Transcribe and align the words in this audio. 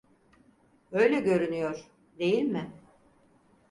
Öyle 0.91 1.19
görünüyor, 1.19 1.87
değil 2.19 2.43
mi? 2.43 2.71